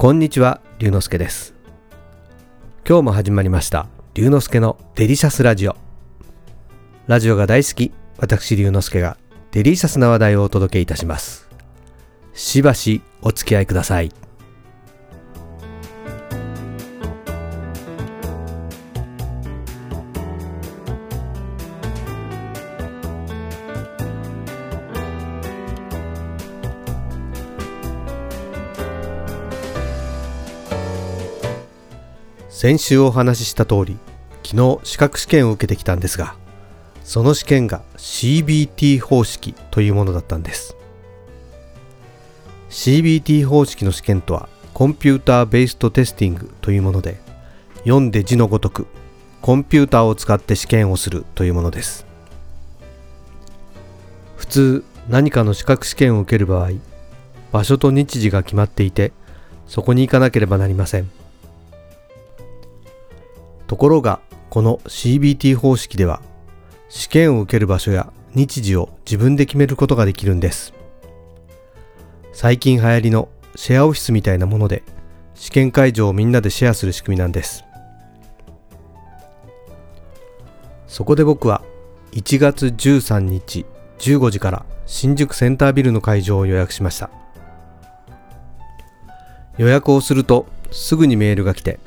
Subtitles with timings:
[0.00, 1.56] こんにちは、龍之介です。
[2.88, 5.74] 今日も始まりました、龍之介のデリシャスラジオ。
[7.08, 9.16] ラジオが大好き、私龍之介が
[9.50, 11.48] デリシャスな話題をお届けいたします。
[12.32, 14.12] しばしお付き合いください。
[32.60, 33.96] 先週お話しした通り
[34.42, 36.34] 昨日資格試験を受けてきたんですが
[37.04, 40.74] その試験が CBT 方式というものだったんです。
[42.68, 47.20] CBT 方式の試験とはコンピューターベーストテスティングというもので
[47.84, 48.88] 読んで字のごとく
[49.40, 52.06] コンピューターを使って試験をするというものです。
[54.36, 56.70] 普通何かの資格試験を受ける場合
[57.52, 59.12] 場所と日時が決まっていて
[59.68, 61.08] そこに行かなければなりません。
[63.68, 66.22] ところがこの CBT 方式では
[66.88, 70.72] 試験を受ける場所や日時を自分で決めることができるんです。
[72.32, 74.82] 最近流行りのシェアオフィスみたいなもので
[75.34, 77.64] 試験会場をみんなでシェアする仕組みなんです。
[80.86, 81.62] そこで僕は
[82.12, 83.66] 1月13日
[83.98, 87.10] 15時から新宿センタービルの会場を予約しました。
[89.58, 91.78] 予約をするとすぐにメールが来て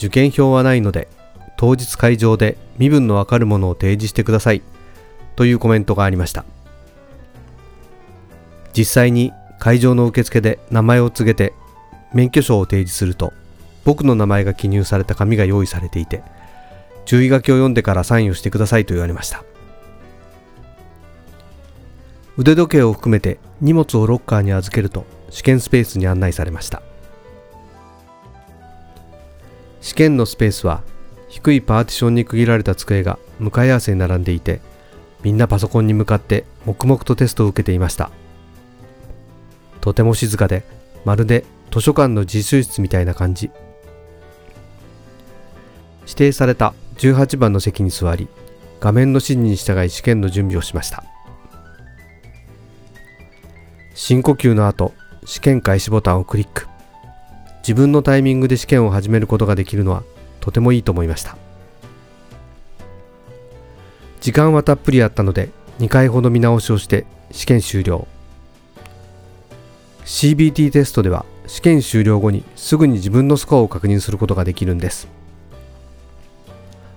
[0.00, 1.08] 受験票はないので
[1.58, 4.62] 当日会場で身分のわかるものを提示してください
[5.36, 6.46] というコメントがありました。
[8.72, 11.52] 実際に会場の受付で名前を告げて
[12.14, 13.34] 免許証を提示すると
[13.84, 16.22] 僕の名前が記入された紙が用意されていて
[17.04, 19.44] 注意書きを読んでからサインをしてくださいと言われました。
[22.38, 26.82] 腕時計を含めて荷物をロッカーに預けると試験スペースに案内されました。
[29.80, 30.82] 試験のスペースは
[31.28, 34.60] 低いパーティションに区切られた机が向かい合わせに並んでいて
[35.22, 38.10] みんなパソコンに向かって黙々とテストを受けていました。
[39.80, 40.64] とても静かで
[41.04, 43.50] まるで図書館の自習室みたいな感じ。
[46.02, 48.28] 指定された18番の席に座り
[48.80, 51.04] 画面の指示に従い試験の準備をしました。
[53.94, 54.92] 深呼吸の後
[55.24, 56.69] 試験開始ボタンをクリック。
[57.60, 60.02] 自分のタイミングで試験を始めることができるのは
[60.40, 61.36] とてもいいと思いました。
[64.20, 68.06] 時間はたっぷりあったので2回ほど見直しをして試験終了。
[70.04, 75.08] CBT テストでは試験終了後にすぐに自分のスコアを確認することができるんです。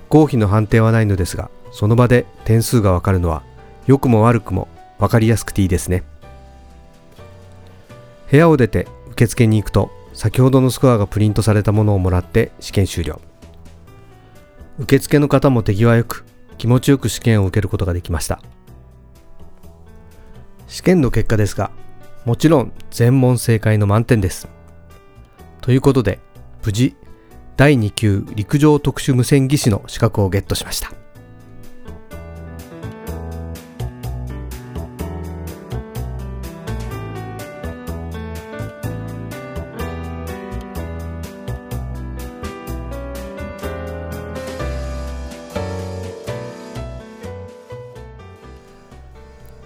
[0.09, 3.41] 合否の判定はないのですがその場で点数がわかるのは
[3.87, 4.67] 良くも悪くも
[4.99, 6.03] 分かりやすくていいですね。
[8.29, 13.19] 部屋を出て受付に行くと先ほどのスコアがプリントされたものをもらって試験終了。
[14.79, 16.25] 受付の方も手際よく
[16.57, 18.41] 気持ちよく試験を受けることができました。
[20.67, 21.71] 試験の結果ですが
[22.25, 24.47] もちろん全問正解の満点です。
[25.61, 26.19] ということで
[26.63, 26.95] 無事
[27.57, 31.02] 第2級陸上特殊無線技師の資格をゲットしました。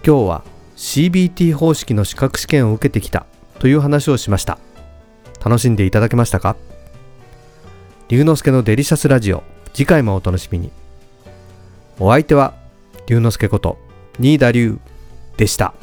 [0.08, 0.44] 今日は
[0.78, 3.26] CBT 方式の資格試験を受けてきた
[3.60, 4.58] という話をしました。
[5.44, 6.56] 楽しんでいただけましたか？
[8.08, 9.44] 龍之介のデリシャスラジオ。
[9.74, 10.72] 次回もお楽しみに。
[12.00, 12.54] お相手は
[13.08, 13.78] 龍之介こと
[14.18, 14.80] 新田龍
[15.36, 15.74] でした。